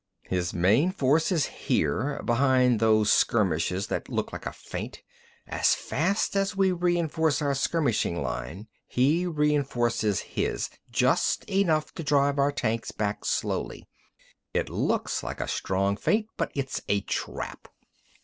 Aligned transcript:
"His 0.23 0.51
main 0.51 0.91
force 0.91 1.31
is 1.31 1.45
here, 1.45 2.19
behind 2.25 2.79
those 2.79 3.11
skirmishes 3.13 3.85
that 3.85 4.09
look 4.09 4.33
like 4.33 4.47
a 4.47 4.51
feint. 4.51 5.03
As 5.47 5.75
fast 5.75 6.35
as 6.35 6.55
we 6.55 6.71
reinforce 6.71 7.39
our 7.39 7.53
skirmishing 7.53 8.23
line, 8.23 8.67
he 8.87 9.27
reinforces 9.27 10.21
his—just 10.21 11.43
enough 11.47 11.93
to 11.93 12.03
drive 12.03 12.39
our 12.39 12.51
tanks 12.51 12.89
back 12.91 13.23
slowly. 13.25 13.87
It 14.55 14.69
looks 14.69 15.21
like 15.21 15.39
a 15.39 15.47
strong 15.47 15.97
feint, 15.97 16.25
but 16.35 16.49
it's 16.55 16.81
a 16.89 17.01
trap! 17.01 17.67